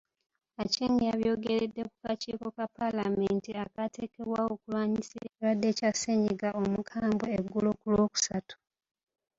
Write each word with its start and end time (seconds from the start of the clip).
Aceng 0.61 0.97
yabyogeredde 1.09 1.81
mu 1.89 1.95
kakiiko 2.05 2.47
ka 2.57 2.65
Paalamenti 2.77 3.49
akaateekebwawo 3.63 4.49
okulwanyisa 4.55 5.15
ekirwadde 5.27 5.69
kya 5.77 5.91
ssenyiga 5.93 6.49
omukambwe 6.61 7.27
eggulo 7.37 7.69
ku 7.79 7.85
Lwokusatu. 7.93 8.55